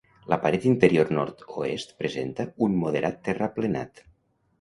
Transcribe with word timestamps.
La 0.33 0.37
paret 0.43 0.63
interior 0.69 1.11
nord-oest 1.17 1.93
presenta 1.99 2.47
un 2.69 2.79
moderat 2.85 3.21
terraplenat. 3.29 4.03